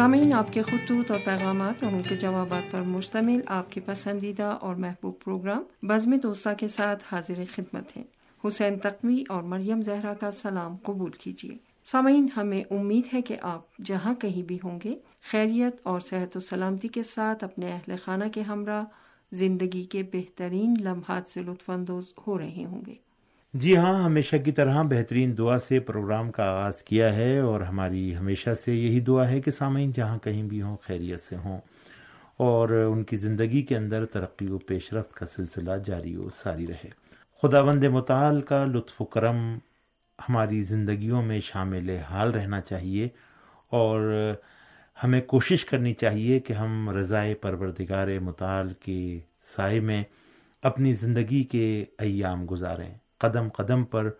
[0.00, 4.42] سامعین آپ کے خطوط اور پیغامات اور ان کے جوابات پر مشتمل آپ کے پسندیدہ
[4.42, 8.02] اور محبوب پروگرام بزم دوستہ کے ساتھ حاضر خدمت ہے
[8.48, 13.76] حسین تقوی اور مریم زہرا کا سلام قبول کیجیے۔ سامعین، ہمیں امید ہے کہ آپ
[13.84, 14.94] جہاں کہیں بھی ہوں گے،
[15.30, 18.84] خیریت اور صحت و سلامتی کے ساتھ اپنے اہل خانہ کے ہمراہ،
[19.32, 23.09] زندگی کے بہترین لمحات سے لطف اندوز ہو رہے ہوں گے۔
[23.54, 28.16] جی ہاں ہمیشہ کی طرح بہترین دعا سے پروگرام کا آغاز کیا ہے اور ہماری
[28.16, 31.60] ہمیشہ سے یہی دعا ہے کہ سامعین جہاں کہیں بھی ہوں، خیریت سے ہوں
[32.36, 36.66] اور ان کی زندگی کے اندر ترقی و پیش رفت کا سلسلہ جاری و ساری
[36.66, 36.88] رہے۔
[37.42, 39.58] خدا بند مطال کا لطف و کرم
[40.28, 43.08] ہماری زندگیوں میں شامل حال رہنا چاہیے
[43.70, 44.14] اور
[45.04, 49.20] ہمیں کوشش کرنی چاہیے کہ ہم رضائے پروردگار مطال کے
[49.56, 50.02] سائے میں
[50.62, 54.10] اپنی زندگی کے ایام گزاریں۔ قدم قدم پر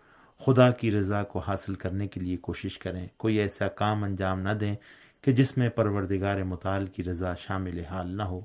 [0.45, 4.49] خدا کی رضا کو حاصل کرنے کے لیے کوشش کریں۔ کوئی ایسا کام انجام نہ
[4.49, 4.75] دیں
[5.21, 8.41] کہ جس میں پروردگار مطال کی رضا شامل حال نہ ہو۔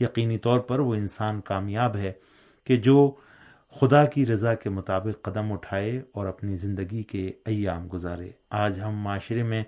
[0.00, 2.12] یقینی طور پر وہ انسان کامیاب ہے
[2.64, 3.14] کہ جو
[3.80, 8.96] خدا کی رضا کے مطابق قدم اٹھائے اور اپنی زندگی کے ایام گزارے۔ آج ہم
[8.96, 9.64] معاشرے میں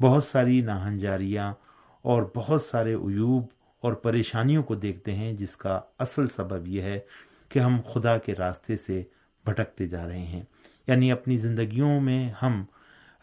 [0.00, 1.54] بہت ساری ناہنجاریاں
[2.02, 3.46] اور بہت سارے عیوب
[3.80, 7.00] اور پریشانیوں کو دیکھتے ہیں، جس کا اصل سبب یہ ہے
[7.48, 9.02] کہ ہم خدا کے راستے سے
[9.46, 10.42] بھٹکتے جا رہے ہیں۔
[10.86, 12.64] یعنی اپنی زندگیوں میں ہم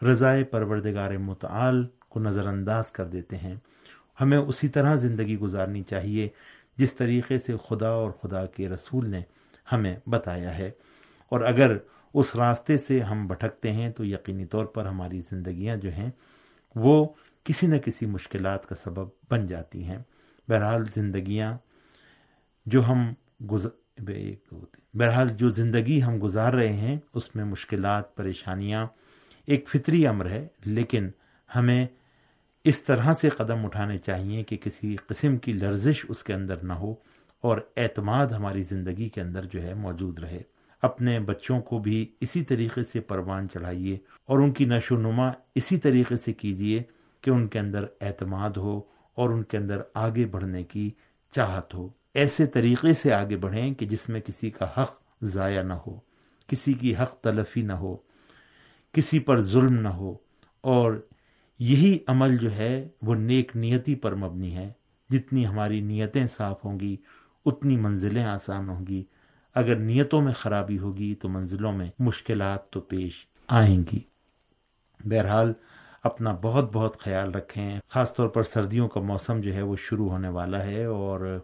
[0.02, 3.54] رضائے پروردگار متعال کو نظر انداز کر دیتے ہیں۔
[4.20, 6.28] ہمیں اسی طرح زندگی گزارنی چاہیے
[6.76, 9.22] جس طریقے سے خدا اور خدا کے رسول نے
[9.72, 10.70] ہمیں بتایا ہے۔
[11.28, 11.76] اور اگر
[12.14, 16.10] اس راستے سے ہم بھٹکتے ہیں تو یقینی طور پر ہماری زندگیاں جو ہیں
[16.74, 17.08] وہ
[17.44, 19.98] کسی نہ کسی مشکلات کا سبب بن جاتی ہیں۔
[20.48, 21.58] بہرحال زندگیاں
[22.66, 23.12] جو ہم
[23.50, 23.68] گزر
[23.98, 24.60] بے ایک دو
[24.94, 28.86] بہرحال جو زندگی ہم گزار رہے ہیں، اس میں مشکلات، پریشانیاں
[29.46, 31.10] ایک فطری امر ہے، لیکن
[31.56, 31.86] ہمیں
[32.64, 36.72] اس طرح سے قدم اٹھانے چاہیے کہ کسی قسم کی لرزش اس کے اندر نہ
[36.72, 36.94] ہو
[37.40, 40.42] اور اعتماد ہماری زندگی کے اندر جو ہے موجود رہے۔
[40.82, 45.30] اپنے بچوں کو بھی اسی طریقے سے پروان چڑھائیے اور ان کی نشو و نما
[45.54, 46.82] اسی طریقے سے کیجیے
[47.20, 48.80] کہ ان کے اندر اعتماد ہو
[49.14, 50.90] اور ان کے اندر آگے بڑھنے کی
[51.32, 55.72] چاہت ہو۔ ایسے طریقے سے آگے بڑھیں کہ جس میں کسی کا حق ضائع نہ
[55.72, 56.00] ہو،
[56.46, 57.96] کسی کی حق تلفی نہ ہو،
[58.92, 60.16] کسی پر ظلم نہ ہو۔
[60.60, 61.06] اور
[61.58, 64.72] یہی عمل جو ہے، وہ نیک نیتی پر مبنی ہے۔
[65.10, 66.96] جتنی ہماری نیتیں صاف ہوں گی،
[67.46, 69.04] اتنی منزلیں آسان ہوں گی۔
[69.54, 74.00] اگر نیتوں میں خرابی ہوگی، تو منزلوں میں مشکلات تو پیش آئیں گی۔
[75.04, 75.52] بہرحال،
[76.02, 80.08] اپنا بہت بہت خیال رکھیں۔ خاص طور پر سردیوں کا موسم جو ہے، وہ شروع
[80.08, 81.40] ہونے والا ہے اور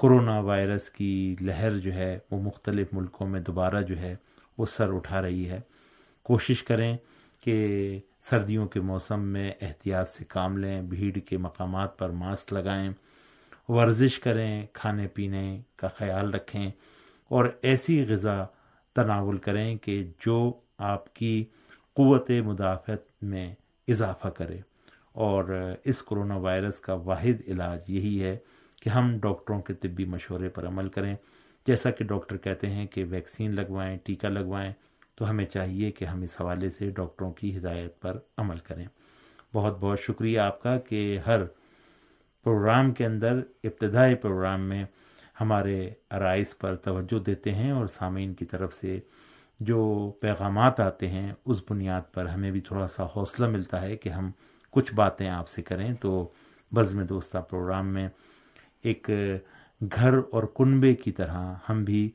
[0.00, 4.16] کرونا وائرس کی لہر جو ہے، وہ مختلف ملکوں میں دوبارہ جو ہے،
[4.58, 5.60] وہ سر اٹھا رہی ہے۔
[6.22, 6.96] کوشش کریں
[7.44, 12.92] کہ سردیوں کے موسم میں احتیاط سے کام لیں، بھیڑ کے مقامات پر ماسک لگائیں۔
[13.68, 16.70] ورزش کریں، کھانے پینے کا خیال رکھیں۔
[17.28, 18.44] اور ایسی غذا
[18.94, 21.44] تناول کریں کہ جو آپ کی
[21.94, 23.54] قوت مدافعت میں
[23.88, 24.58] اضافہ کرے۔
[25.12, 28.38] اور اس کرونا وائرس کا واحد علاج یہی ہے
[28.80, 31.16] کہ ہم ڈاکٹروں کے طبی مشورے پر عمل کریں۔
[31.66, 34.72] جیسا کہ ڈاکٹر کہتے ہیں کہ ویکسین لگوائیں، ٹیکہ لگوائیں،
[35.14, 38.86] تو ہمیں چاہیے کہ ہم اس حوالے سے ڈاکٹروں کی ہدایت پر عمل کریں۔
[39.54, 41.44] بہت بہت شکریہ آپ کا کہ ہر
[42.44, 44.84] پروگرام کے اندر، ابتدائی پروگرام میں
[45.40, 49.00] ہمارے عرائض پر توجہ دیتے ہیں اور سامعین کی طرف سے
[49.60, 54.08] جو پیغامات آتے ہیں، اس بنیاد پر ہمیں بھی تھوڑا سا حوصلہ ملتا ہے کہ
[54.08, 54.30] ہم
[54.70, 56.28] کچھ باتیں آپ سے کریں۔ تو
[56.74, 58.08] بزم دوستہ پروگرام میں
[58.82, 59.10] ایک
[59.96, 62.10] گھر اور کنبے کی طرح ہم بھی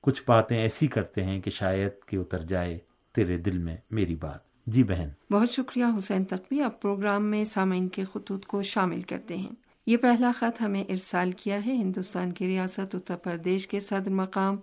[0.00, 2.78] کچھ باتیں ایسی کرتے ہیں کہ شاید کہ اتر جائے
[3.14, 7.88] تیرے دل میں میری بات۔ جی بہن۔ بہت شکریہ حسین تقوی اب پروگرام میں سامعین
[7.88, 9.50] کے خطوط کو شامل کرتے ہیں۔
[9.86, 14.56] یہ پہلا خط ہمیں ارسال کیا ہے ہندوستان کی ریاست اتر پردیش کے صدر مقام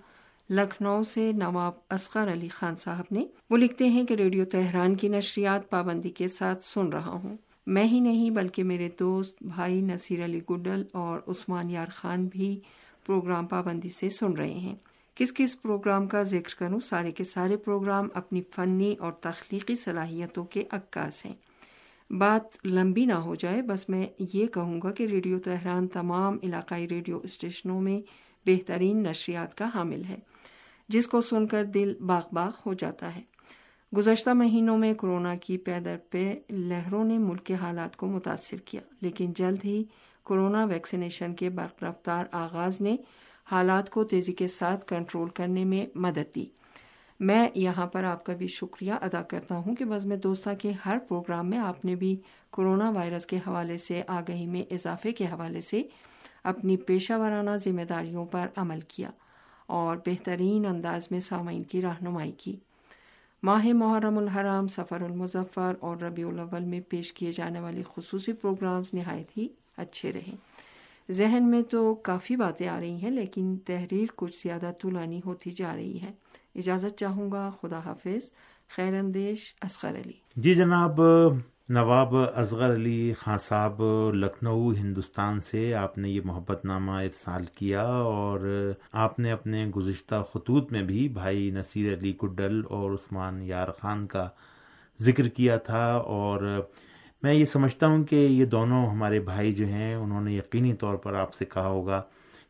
[0.49, 5.07] لکھنؤ سے نواب اصغر علی خان صاحب نے۔ وہ لکھتے ہیں کہ ریڈیو تہران کی
[5.07, 7.37] نشریات پابندی کے ساتھ سن رہا ہوں۔
[7.67, 12.59] میں ہی نہیں بلکہ میرے دوست بھائی نصیر علی گڈل اور عثمان یار خان بھی
[13.05, 14.75] پروگرام پابندی سے سن رہے ہیں۔
[15.15, 20.45] کس کس پروگرام کا ذکر کروں؟ سارے کے سارے پروگرام اپنی فنی اور تخلیقی صلاحیتوں
[20.45, 21.33] کے عکاس ہیں۔
[22.13, 26.87] بات لمبی نہ ہو جائے، بس میں یہ کہوں گا کہ ریڈیو تہران تمام علاقائی
[26.89, 28.01] ریڈیو اسٹیشنوں میں
[28.45, 30.19] بہترین نشریات کا حامل ہے،
[30.89, 33.21] جس کو سن کر دل باغ باغ ہو جاتا ہے۔
[33.97, 38.81] گزشتہ مہینوں میں کورونا کی پیدر پہ لہروں نے ملک کے حالات کو متاثر کیا،
[39.01, 39.83] لیکن جلد ہی
[40.23, 42.95] کورونا ویکسینیشن کے برق رفتار آغاز نے
[43.51, 46.45] حالات کو تیزی کے ساتھ کنٹرول کرنے میں مدد دی۔
[47.19, 50.97] میں یہاں پر آپ کا بھی شکریہ ادا کرتا ہوں کہ بزم دوستہ کے ہر
[51.07, 52.15] پروگرام میں آپ نے بھی
[52.49, 55.83] کورونا وائرس کے حوالے سے آگہی میں اضافے کے حوالے سے
[56.43, 59.09] اپنی پیشہ ورانہ ذمہ داریوں پر عمل کیا
[59.67, 62.55] اور بہترین انداز میں سامعین کی رہنمائی کی۔
[63.43, 68.93] ماہ محرم الحرام، سفر المظفر اور ربیع الاول میں پیش کیے جانے والے خصوصی پروگرامز
[68.93, 69.47] نہایت ہی
[69.77, 70.35] اچھے رہے۔
[71.11, 75.75] ذہن میں تو کافی باتیں آ رہی ہیں، لیکن تحریر کچھ زیادہ طولانی ہوتی جا
[75.75, 76.11] رہی ہے۔
[76.55, 78.31] اجازت چاہوں گا، خدا حافظ،
[78.75, 81.01] خیر اندیش، اصغر علی۔ جی جناب
[81.75, 83.81] نواب اصغر علی خان صاحب،
[84.13, 88.39] لکھنؤ، ہندوستان سے آپ نے یہ محبت نامہ ارسال کیا اور
[89.03, 94.05] آپ نے اپنے گزشتہ خطوط میں بھی بھائی نصیر علی گڈل اور عثمان یار خان
[94.07, 94.27] کا
[94.99, 95.85] ذکر کیا تھا
[96.17, 96.41] اور
[97.23, 100.95] میں یہ سمجھتا ہوں کہ یہ دونوں ہمارے بھائی جو ہیں، انہوں نے یقینی طور
[100.95, 102.01] پر آپ سے کہا ہوگا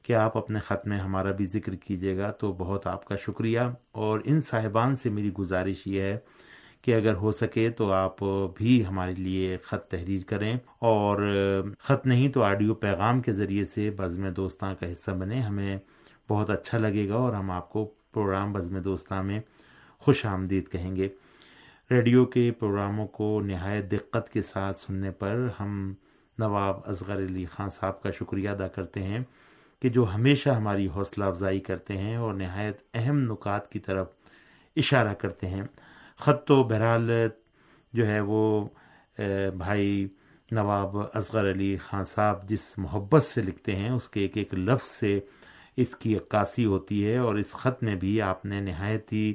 [0.03, 3.71] کہ آپ اپنے خط میں ہمارا بھی ذکر کیجیے گا تو بہت آپ کا شکریہ
[3.91, 6.17] اور ان صاحبان سے میری گزارش یہ ہے
[6.81, 8.16] کہ اگر ہو سکے تو آپ
[8.56, 11.18] بھی ہمارے لیے خط تحریر کریں اور
[11.80, 15.78] خط نہیں تو آڈیو پیغام کے ذریعے سے بزم دوستاں کا حصہ بنے ہمیں
[16.30, 19.39] بہت اچھا لگے گا اور ہم آپ کو پروگرام بزم دوستاں میں
[20.00, 21.10] خوش آمدید کہیں گے۔
[21.92, 25.94] ریڈیو کے پروگراموں کو نہایت دقت کے ساتھ سننے پر ہم
[26.38, 29.19] نواب اصغر علی خان صاحب کا شکریہ ادا کرتے ہیں
[29.81, 34.07] کہ جو ہمیشہ ہماری حوصلہ افزائی کرتے ہیں اور نہایت اہم نکات کی طرف
[34.75, 35.63] اشارہ کرتے ہیں۔
[36.21, 37.12] خط تو بہرحال
[37.94, 38.68] جو ہے وہ
[39.57, 40.07] بھائی
[40.51, 44.88] نواب اصغر علی خان صاحب جس محبت سے لکھتے ہیں، اس کے ایک ایک لفظ
[44.88, 45.19] سے
[45.77, 49.33] اس کی عکاسی ہوتی ہے اور اس خط میں بھی آپ نے نہایت ہی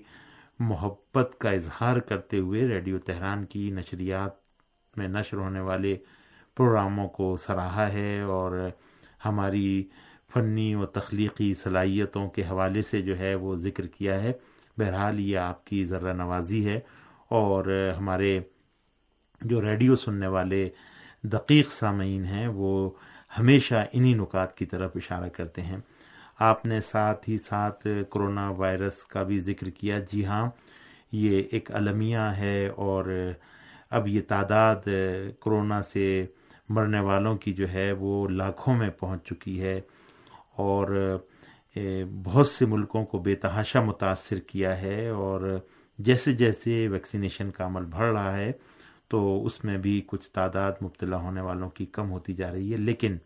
[0.59, 4.35] محبت کا اظہار کرتے ہوئے ریڈیو تہران کی نشریات
[4.97, 5.97] میں نشر ہونے والے
[6.57, 8.69] پروگراموں کو سراہا ہے اور
[9.25, 9.89] ہماری
[10.35, 14.33] فنی و تخلیقی صلاحیتوں کے حوالے سے جو ہے وہ ذکر کیا ہے۔
[14.79, 16.81] بہرحال یہ آپ کی ذرہ نوازی ہے
[17.29, 18.41] اور ہمارے
[19.43, 20.69] جو ریڈیو سننے والے
[21.23, 22.91] دقیق سامعین ہیں، وہ
[23.39, 25.77] ہمیشہ انہی نکات کی طرف اشارہ کرتے ہیں۔
[26.39, 30.51] آپ نے ساتھ ہی ساتھ کرونا وائرس کا بھی ذکر کیا۔ جی ہاں
[31.13, 33.33] یہ ایک المیہ ہے اور
[33.91, 34.89] اب یہ تعداد
[35.41, 36.27] کرونا سے
[36.69, 39.81] مرنے والوں کی جو ہے وہ لاکھوں میں پہنچ چکی ہے
[40.57, 41.19] اور
[42.25, 45.59] بہت سے ملکوں کو بے تحاشا متاثر کیا ہے اور
[45.99, 48.53] جیسے جیسے ویکسینیشن کا عمل بڑھ رہا ہے
[49.09, 52.77] تو اس میں بھی کچھ تعداد مبتلا ہونے والوں کی کم ہوتی جا رہی ہے۔
[52.77, 53.17] لیکن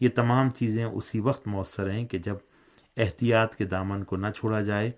[0.00, 2.36] یہ تمام چیزیں اسی وقت مؤثر ہیں کہ جب
[2.96, 4.90] احتیاط کے دامن کو نہ چھوڑا جائے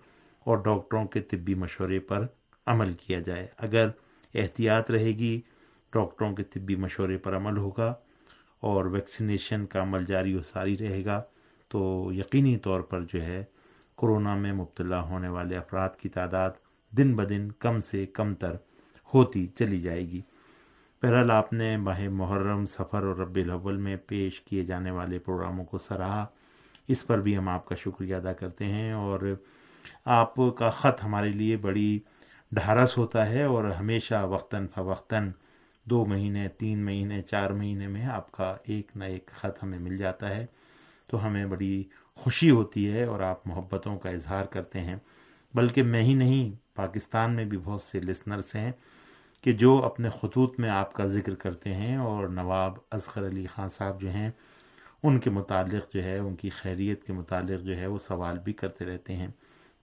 [0.45, 2.27] اور ڈاکٹروں کے طبی مشورے پر
[2.67, 3.89] عمل کیا جائے۔ اگر
[4.35, 5.41] احتیاط رہے گی،
[5.93, 7.95] ڈاکٹروں کے طبی مشورے پر عمل ہوگا
[8.61, 11.23] اور ویکسینیشن کا عمل جاری و ساری رہے گا
[11.69, 13.45] تو یقینی طور پر جو ہے
[13.95, 16.51] کورونا میں مبتلا ہونے والے افراد کی تعداد
[16.91, 18.53] دن بدن کم سے کم تر
[19.15, 20.21] ہوتی چلی جائے گی۔
[21.03, 25.65] بہرحال آپ نے ماہ محرم سفر اور رب الاول میں پیش کیے جانے والے پروگراموں
[25.65, 26.27] کو سراہا۔
[26.89, 29.21] اس پر بھی ہم آپ کا شکریہ ادا کرتے ہیں اور
[30.05, 31.99] آپ کا خط ہمارے لیے بڑی
[32.53, 35.31] ڈھارس ہوتا ہے اور ہمیشہ وقتاً فوقتاً
[35.85, 39.97] دو مہینے، تین مہینے، چار مہینے میں آپ کا ایک نہ ایک خط ہمیں مل
[39.97, 40.47] جاتا ہے۔
[41.07, 41.85] تو ہمیں بڑی
[42.15, 44.97] خوشی ہوتی ہے اور آپ محبتوں کا اظہار کرتے ہیں۔
[45.55, 48.73] بلکہ میں ہی نہیں، پاکستان میں بھی بہت سے لسنرس ہیں
[49.41, 53.69] کہ جو اپنے خطوط میں آپ کا ذکر کرتے ہیں اور نواب اصغر علی خان
[53.69, 54.31] صاحب جو ہیں،
[55.03, 58.53] ان کے متعلق جو ہے، ان کی خیریت کے متعلق جو ہے، وہ سوال بھی
[58.53, 59.29] کرتے رہتے ہیں۔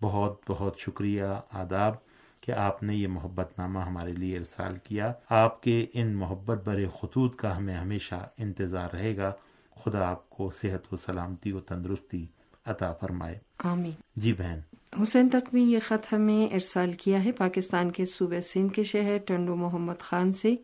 [0.01, 1.93] بہت بہت شکریہ، آداب
[2.41, 6.85] کہ آپ نے یہ محبت نامہ ہمارے لیے ارسال کیا۔ آپ کے ان محبت برے
[7.01, 9.33] خطوط کا ہمیں ہمیشہ انتظار رہے گا۔
[9.83, 12.25] خدا آپ کو صحت و سلامتی و تندرستی
[12.65, 14.59] عطا فرمائے۔ آمین۔ جی بہن۔
[15.03, 19.55] حسین تقوی یہ خط ہمیں ارسال کیا ہے۔ پاکستان کے صوبہ سندھ کے شہر ٹنڈو
[19.55, 20.55] محمد خان سے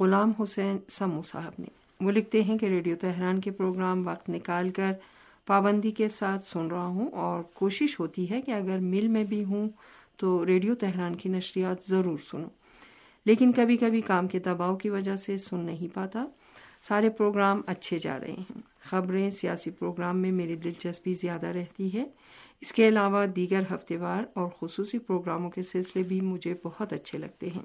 [0.00, 1.66] غلام حسین سمو صاحب نے۔
[2.00, 4.92] وہ لکھتے ہیں کہ ریڈیو تہران کے پروگرام وقت نکال کر
[5.46, 9.44] پابندی کے ساتھ سن رہا ہوں اور کوشش ہوتی ہے کہ اگر مل میں بھی
[9.44, 9.68] ہوں
[10.16, 12.50] تو ریڈیو تہران کی نشریات ضرور سنوں۔
[13.24, 16.26] لیکن کبھی کبھی کام کے دباؤ کی وجہ سے سن نہیں پاتا۔
[16.82, 22.04] سارے پروگرام اچھے جا رہے ہیں۔ خبریں سیاسی پروگرام میں میری دلچسپی زیادہ رہتی ہے۔
[22.60, 27.18] اس کے علاوہ دیگر ہفتے وار اور خصوصی پروگراموں کے سلسلے بھی مجھے بہت اچھے
[27.18, 27.62] لگتے ہیں۔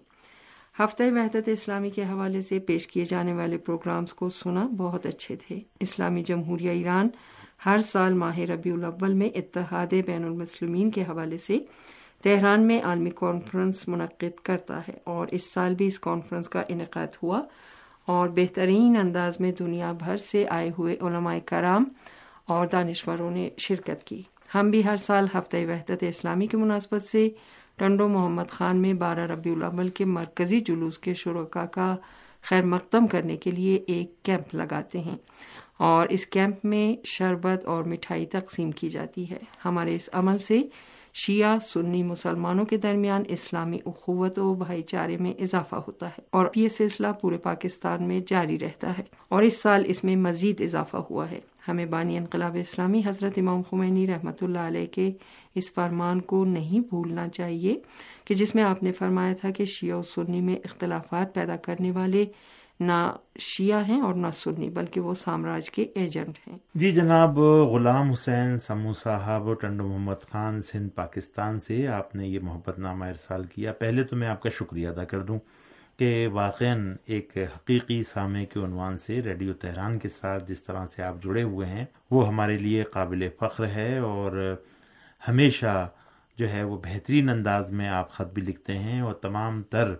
[0.79, 5.35] ہفتہ وحدت اسلامی کے حوالے سے پیش کیے جانے والے پروگرامز کو سنا بہت اچھے
[5.35, 7.09] تھے۔ اسلامی جمہوریہ ایران
[7.65, 11.59] ہر سال ماہ ربیع الاول میں اتحاد بین المسلمین کے حوالے سے
[12.23, 17.07] تہران میں عالمی کانفرنس منعقد کرتا ہے اور اس سال بھی اس کانفرنس کا انعقاد
[17.23, 17.41] ہوا۔
[18.05, 21.83] اور بہترین انداز میں دنیا بھر سے آئے ہوئے علماء کرام
[22.47, 24.21] اور دانشوروں نے شرکت کی۔
[24.55, 27.29] ہم بھی ہر سال ہفتہ وحدت اسلامی کی مناسبت سے
[27.75, 31.95] ٹنڈو محمد خان میں بارہ ربیع الاول کے مرکزی جلوس کے شرکا کا
[32.41, 35.17] خیر مقدم کرنے کے لیے ایک کیمپ لگاتے ہیں۔
[35.77, 40.61] اور اس کیمپ میں شربت اور مٹھائی تقسیم کی جاتی ہے۔ ہمارے اس عمل سے
[41.13, 46.45] شیعہ، سنی مسلمانوں کے درمیان اسلامی اخوت و بھائی چارے میں اضافہ ہوتا ہے اور
[46.55, 50.97] یہ سلسلہ پورے پاکستان میں جاری رہتا ہے اور اس سال اس میں مزید اضافہ
[50.97, 55.11] ہوا ہے۔ ہمیں بانی انقلاب اسلامی حضرت امام خمینی رحمۃ اللہ علیہ کے
[55.55, 57.79] اس فرمان کو نہیں بھولنا چاہیے
[58.25, 61.91] کہ جس میں آپ نے فرمایا تھا کہ شیعہ و سنی میں اختلافات پیدا کرنے
[61.91, 62.25] والے
[62.79, 68.11] نہ شیعہ ہیں اور نہ سنی، بلکہ وہ سامراج کے ایجنٹ ہیں۔ جی جناب، غلام
[68.11, 73.43] حسین سمو صاحب ٹنڈو محمد خان سندھ، پاکستان سے آپ نے یہ محبت نامہ ارسال
[73.43, 75.39] کیا۔ پہلے تو میں آپ کا شکریہ ادا کر دوں
[75.99, 76.65] کہ واقع
[77.05, 81.43] ایک حقیقی سامع کے عنوان سے ریڈیو تہران کے ساتھ جس طرح سے آپ جڑے
[81.43, 84.55] ہوئے ہیں، وہ ہمارے لیے قابل فخر ہے اور
[85.27, 85.87] ہمیشہ
[86.37, 89.93] جو ہے وہ بہترین انداز میں آپ خط بھی لکھتے ہیں اور تمام تر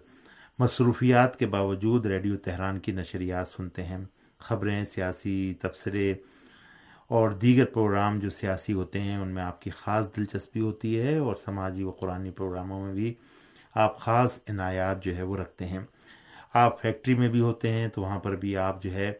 [0.60, 3.98] مصروفیات کے باوجود ریڈیو تہران کی نشریات سنتے ہیں۔
[4.40, 6.14] خبریں، سیاسی تبصرے
[7.08, 11.18] اور دیگر پروگرام جو سیاسی ہوتے ہیں، ان میں آپ کی خاص دلچسپی ہوتی ہے
[11.18, 13.14] اور سماجی و قرآنی پروگراموں میں بھی
[13.76, 15.80] آپ خاص عنایات جو ہے وہ رکھتے ہیں۔
[16.54, 19.14] آپ فیکٹری میں بھی ہوتے ہیں تو وہاں پر بھی آپ جو ہے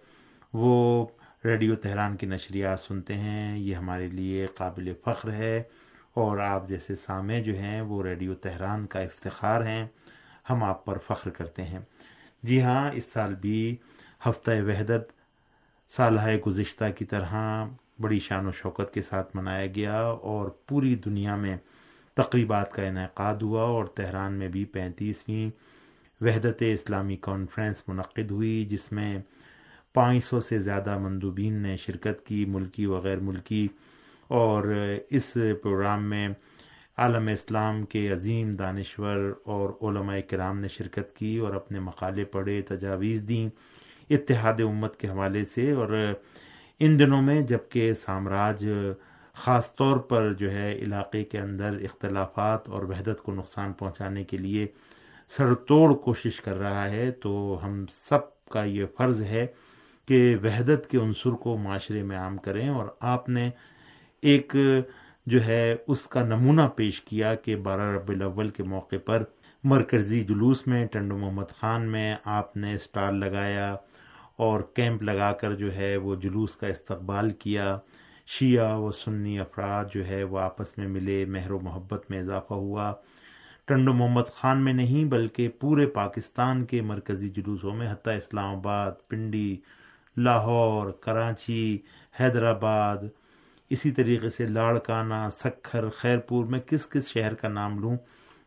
[0.54, 1.06] وہ
[1.46, 5.64] ریڈیو تہران کی نشریات سنتے ہیں۔ یہ ہمارے لیے قابل فخر ہے
[6.14, 9.88] اور آپ جیسے سامع جو ہیں وہ ریڈیو تہران کا افتخار ہیں۔
[10.50, 11.80] ہم آپ پر فخر کرتے ہیں۔
[12.44, 13.76] جی ہاں اس سال بھی
[14.26, 15.12] ہفتہ وحدت
[15.92, 17.34] سالہ گزشتہ کی طرح
[18.00, 21.58] بڑی شان و شوکت کے ساتھ منایا گیا اور پوری دنیا میں
[22.14, 25.50] تقریبات کا انعقاد ہوا اور تہران میں بھی پینتیسویں
[26.22, 29.18] وحدت اسلامی کانفرنس منعقد ہوئی، جس میں
[29.94, 33.68] پانچ سو سے زیادہ مندوبین نے شرکت کی، ملکی و غیر ملکی،
[34.28, 34.74] اور
[35.10, 36.28] اس پروگرام میں
[36.98, 42.62] عالم اسلام کے عظیم دانشور اور علماء کرام نے شرکت کی اور اپنے مقالے پڑھے،
[42.62, 43.50] تجاویز دیں
[44.10, 45.90] اتحاد امت کے حوالے سے اور
[46.80, 48.66] ان دنوں میں جبکہ سامراج
[49.34, 54.38] خاص طور پر جو ہے علاقے کے اندر اختلافات اور وحدت کو نقصان پہنچانے کے
[54.38, 54.68] لیے
[55.32, 59.46] سر توڑ کوشش کر رہا ہے تو ہم سب کا یہ فرض ہے
[60.08, 63.50] کہ وحدت کے عنصر کو معاشرے میں عام کریں اور آپ نے
[64.24, 64.56] ایک
[65.26, 69.24] جو ہے اس کا نمونہ پیش کیا کہ بارہ رب الاول کے موقع پر
[69.64, 73.76] مرکزی جلوس میں ٹنڈو محمد خان میں آپ نے اسٹال لگایا
[74.36, 77.80] اور کیمپ لگا کر جو ہے وہ جلوس کا استقبال کیا۔
[78.28, 82.54] شیعہ و سنی افراد جو ہے وہ آپس میں ملے، مہر و محبت میں اضافہ
[82.54, 82.94] ہوا۔
[83.66, 88.92] ٹنڈو محمد خان میں نہیں بلکہ پورے پاکستان کے مرکزی جلوسوں میں، حتیٰ اسلام آباد،
[89.08, 89.58] پنڈی،
[90.18, 91.78] لاہور، کراچی،
[92.20, 92.98] حیدرآباد
[93.72, 97.98] اسی طریقے سے لاڑکانہ، سکھر خیر پور میں کس کس شہر کا نام لوں؟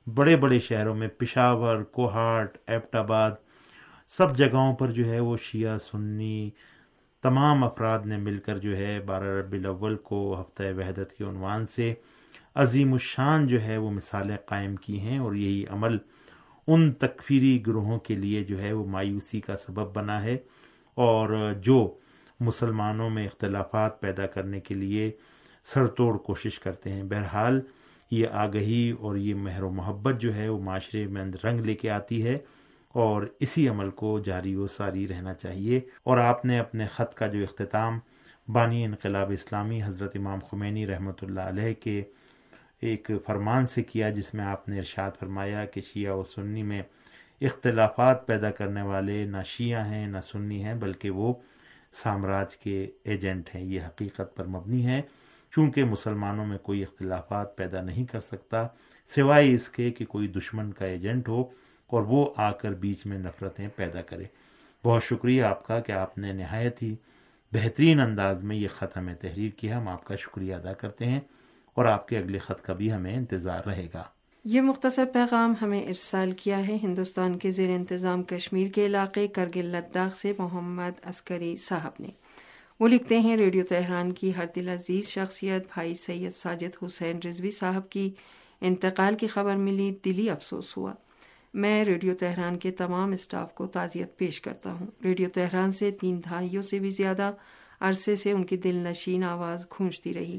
[0.07, 3.31] بڑے بڑے شہروں میں پشاور، کوہاٹ ایبٹ آباد
[4.09, 6.51] سب جگہوں پر جو ہے وہ شیعہ، سنی،
[7.25, 11.67] تمام افراد نے مل کر جو ہے بارہ ربی الاول کو ہفتہ وحدت کے عنوان
[11.67, 11.95] سے
[12.55, 15.99] عظیم الشان جو ہے وہ مثالیں قائم کی ہیں اور یہی عمل
[16.67, 20.37] ان تکفیری گروہوں کے لیے جو ہے وہ مایوسی کا سبب بنا ہے
[20.95, 21.95] اور جو
[22.41, 25.11] مسلمانوں میں اختلافات پیدا کرنے کے لیے
[25.65, 27.61] سر توڑ کوشش کرتے ہیں۔ بہرحال،
[28.11, 31.91] یہ آگہی اور یہ مہر و محبت جو ہے، وہ معاشرے میں رنگ لے کے
[31.91, 32.39] آتی ہے
[32.89, 37.27] اور اسی عمل کو جاری و ساری رہنا چاہیے۔ اور آپ نے اپنے خط کا
[37.27, 37.99] جو اختتام
[38.49, 42.03] بانی انقلاب اسلامی حضرت امام خمینی رحمۃ اللہ علیہ کے
[42.81, 46.83] ایک فرمان سے کیا، جس میں آپ نے ارشاد فرمایا کہ شیعہ و سنی میں
[47.41, 51.35] اختلافات پیدا کرنے والے نہ شیعہ ہیں، نہ سنی ہیں، بلکہ وہ
[51.93, 55.03] سامراج کے ایجنٹ ہیں۔ یہ حقیقت پر مبنی ہے
[55.51, 58.67] چونکہ مسلمانوں میں کوئی اختلافات پیدا نہیں کر سکتا،
[59.07, 61.41] سوائے اس کے کہ کوئی دشمن کا ایجنٹ ہو
[61.87, 64.25] اور وہ آ کر بیچ میں نفرتیں پیدا کرے۔
[64.85, 66.97] بہت شکریہ آپ کا کہ آپ نے نہایت ہی
[67.53, 71.21] بہترین انداز میں یہ خط ہمیں تحریر کیا ہم آپ کا شکریہ ادا کرتے ہیں
[71.75, 74.03] اور آپ کے اگلے خط کا بھی ہمیں انتظار رہے گا۔
[74.45, 79.65] یہ مختصر پیغام ہمیں ارسال کیا ہے ہندوستان کے زیر انتظام کشمیر کے علاقے کرگل
[79.65, 82.09] لداخ سے محمد عسکری صاحب نے۔
[82.81, 87.51] وہ لکھتے ہیں، ریڈیو تہران کی ہر دل عزیز شخصیت بھائی سید ساجد حسین رضوی
[87.51, 88.11] صاحب کی
[88.61, 90.93] انتقال کی خبر ملی، دلی افسوس ہوا۔
[91.55, 96.21] میں ریڈیو تہران کے تمام اسٹاف کو تعزیت پیش کرتا ہوں۔ ریڈیو تہران سے تین
[96.25, 97.33] دہائیوں سے بھی زیادہ
[97.81, 100.39] عرصے سے ان کی دل نشین آواز گونجتی رہی۔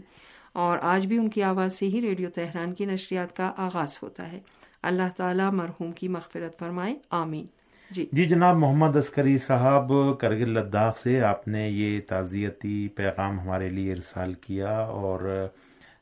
[0.54, 4.32] اور آج بھی ان کی آواز سے ہی ریڈیو تہران کی نشریات کا آغاز ہوتا
[4.32, 4.40] ہے۔
[4.84, 7.46] اللہ تعالیٰ مرحوم کی مغفرت فرمائے۔ آمین۔
[7.92, 13.70] جی۔ جی جناب محمد عسکری صاحب، کرگل لداخ سے آپ نے یہ تعزیتی پیغام ہمارے
[13.70, 15.48] لیے ارسال کیا اور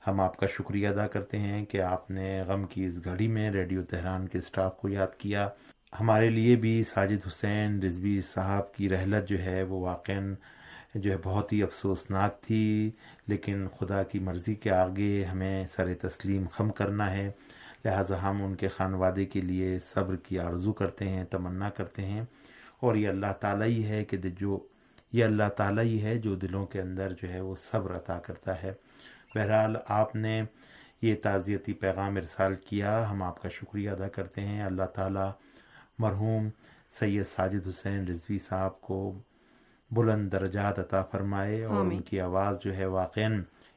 [0.08, 3.52] ہم آپ کا شکریہ ادا کرتے ہیں کہ آپ نے غم کی اس گھڑی میں
[3.52, 5.50] ریڈیو تہران کے اسٹاف کو یاد کیا۔
[6.00, 10.12] ہمارے لیے بھی ساجد حسین رضوی صاحب کی رحلت جو ہے وہ واقع
[10.96, 12.92] جو ہے بہت ہی افسوسناک تھی،
[13.28, 17.32] لیکن خدا کی مرضی کے آگے ہمیں سر تسلیم خم کرنا ہے۔
[17.86, 22.22] لہٰذا ہم ان کے خانوادے کے لیے صبر کی آرزو کرتے ہیں، تمنا کرتے ہیں۔
[22.80, 24.60] اور یہ اللہ تعالیٰ ہی ہے کہ جو
[25.12, 28.64] یہ اللہ تعالیٰ ہی ہے جو دلوں کے اندر جو ہے وہ صبر عطا کرتا
[28.64, 28.72] ہے۔
[29.36, 30.44] بہرحال آپ نے
[31.02, 35.32] یہ تعزیتی پیغام ارسال کیا، ہم آپ کا شکریہ ادا کرتے ہیں۔ اللہ تعالیٰ
[36.00, 36.50] مرحوم
[36.90, 39.22] سید ساجد حسین رضوی صاحب کو
[39.92, 43.20] بلند درجات عطا فرمائے اور ان کی آواز جو ہے واقع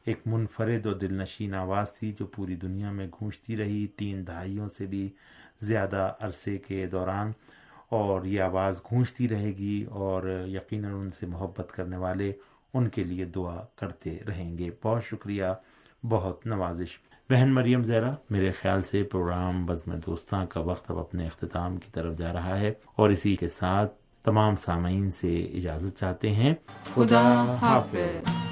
[0.04, 4.68] ایک منفرد و دل نشین آواز تھی جو پوری دنیا میں گونجتی رہی تین دہائیوں
[4.68, 5.10] سے بھی
[5.62, 7.32] زیادہ عرصے کے دوران
[7.88, 12.32] اور یہ آواز گونجتی رہے گی اور یقیناً ان سے محبت کرنے والے
[12.74, 15.44] ان کے لیے دعا کرتے رہیں گے۔ بہت شکریہ
[16.02, 16.98] بہت نوازش۔
[17.30, 21.90] بہن مریم زہرا میرے خیال سے پروگرام بزم دوستاں کا وقت اب اپنے اختتام کی
[21.92, 26.54] طرف جا رہا ہے اور اسی کے ساتھ تمام سامعین سے اجازت چاہتے ہیں۔
[26.94, 28.49] خدا حافظ۔